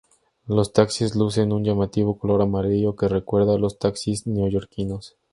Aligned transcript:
Los 0.47 0.73
taxis 0.73 1.15
lucen 1.15 1.51
un 1.53 1.63
llamativo 1.63 2.17
color 2.17 2.41
amarillo 2.41 2.95
que 2.95 3.07
recuerda 3.07 3.53
a 3.53 3.57
los 3.59 3.77
taxis 3.77 4.25
neoyorquinos. 4.25 5.15